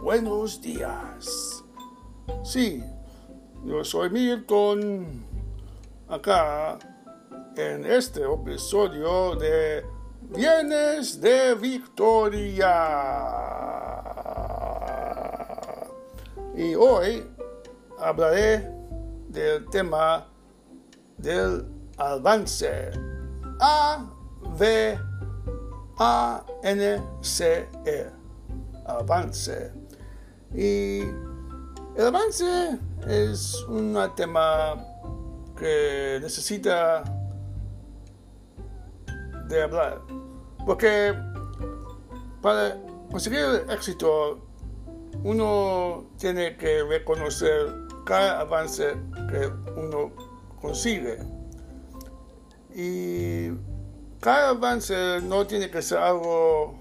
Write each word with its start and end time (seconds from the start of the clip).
buenos 0.00 0.60
días. 0.62 1.64
Sí, 2.44 2.84
yo 3.64 3.82
soy 3.82 4.10
Milton, 4.10 5.26
acá 6.08 6.78
en 7.56 7.84
este 7.84 8.22
episodio 8.22 9.34
de 9.34 9.84
Bienes 10.20 11.20
de 11.20 11.56
Victoria. 11.56 12.74
Y 16.54 16.76
hoy 16.76 17.28
hablaré 17.98 18.70
del 19.30 19.68
tema 19.70 20.28
del 21.16 21.66
avance. 21.96 22.92
A, 23.60 24.08
V, 24.56 25.07
A, 25.98 26.44
N, 26.62 27.02
C, 27.20 27.68
E 27.84 28.18
avance. 28.88 29.72
Y 30.54 31.00
el 31.96 32.06
avance 32.06 32.78
es 33.06 33.54
un 33.68 33.98
tema 34.16 34.76
que 35.56 36.18
necesita 36.22 37.04
de 39.48 39.62
hablar. 39.62 40.00
Porque 40.64 41.14
para 42.40 42.76
conseguir 43.10 43.64
éxito 43.68 44.38
uno 45.24 46.04
tiene 46.18 46.56
que 46.56 46.84
reconocer 46.84 47.74
cada 48.04 48.40
avance 48.40 48.94
que 49.30 49.50
uno 49.76 50.12
consigue. 50.60 51.18
Y 52.74 53.50
cada 54.20 54.50
avance 54.50 55.20
no 55.22 55.46
tiene 55.46 55.70
que 55.70 55.82
ser 55.82 55.98
algo 55.98 56.78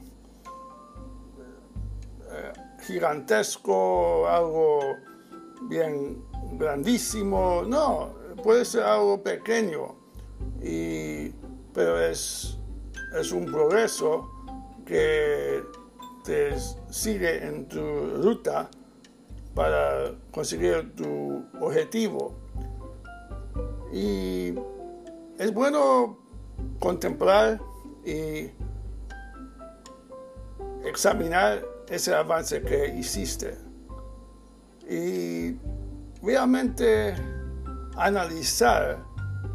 gigantesco, 2.88 4.28
algo 4.28 4.80
bien 5.64 6.24
grandísimo, 6.54 7.64
no, 7.68 8.14
puede 8.44 8.64
ser 8.64 8.84
algo 8.84 9.22
pequeño, 9.22 9.96
y, 10.62 11.30
pero 11.74 12.00
es, 12.00 12.58
es 13.20 13.32
un 13.32 13.46
progreso 13.46 14.30
que 14.86 15.62
te 16.24 16.56
sigue 16.90 17.46
en 17.46 17.68
tu 17.68 17.82
ruta 18.22 18.70
para 19.54 20.14
conseguir 20.32 20.96
tu 20.96 21.46
objetivo. 21.60 22.36
Y 23.92 24.54
es 25.38 25.54
bueno 25.54 26.27
contemplar 26.80 27.60
y 28.06 28.50
examinar 30.86 31.66
ese 31.90 32.14
avance 32.14 32.62
que 32.62 32.96
hiciste 32.96 33.58
y 34.90 35.58
realmente 36.22 37.16
analizar 37.96 39.04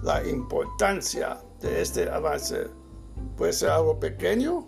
la 0.03 0.27
importancia 0.27 1.39
de 1.61 1.83
este 1.83 2.11
avance. 2.11 2.67
Puede 3.37 3.53
ser 3.53 3.71
algo 3.71 3.99
pequeño 3.99 4.67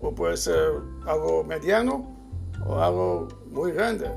o 0.00 0.14
puede 0.14 0.36
ser 0.36 0.80
algo 1.06 1.44
mediano 1.44 2.16
o 2.66 2.78
algo 2.78 3.28
muy 3.50 3.72
grande. 3.72 4.10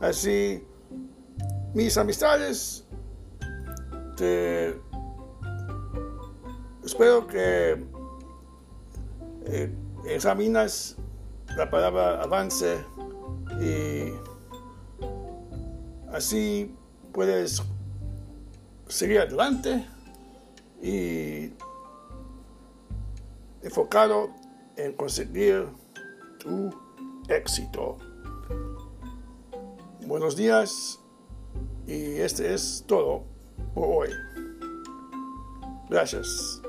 Así, 0.00 0.64
mis 1.74 1.96
amistades, 1.96 2.86
te 4.16 4.80
espero 6.88 7.26
que 7.26 7.84
eh, 9.44 9.70
examinas 10.06 10.96
la 11.54 11.68
palabra 11.68 12.22
avance 12.22 12.78
y 13.60 14.10
así 16.10 16.74
puedes 17.12 17.62
seguir 18.86 19.20
adelante 19.20 19.86
y 20.82 21.52
enfocado 23.62 24.30
en 24.76 24.94
conseguir 24.94 25.66
tu 26.38 26.70
éxito. 27.28 27.98
Buenos 30.06 30.36
días 30.36 30.98
y 31.86 32.14
este 32.14 32.54
es 32.54 32.82
todo 32.86 33.24
por 33.74 34.06
hoy. 34.06 34.10
Gracias. 35.90 36.62